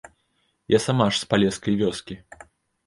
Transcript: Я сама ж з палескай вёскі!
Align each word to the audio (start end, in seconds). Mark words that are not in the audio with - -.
Я 0.75 0.79
сама 0.87 1.05
ж 1.13 1.21
з 1.21 1.29
палескай 1.35 1.81
вёскі! 1.85 2.15